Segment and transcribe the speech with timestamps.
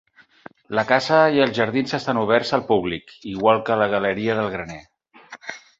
[0.79, 4.85] La casa i els jardins estan oberts al públic, igual que la Galeria del graner.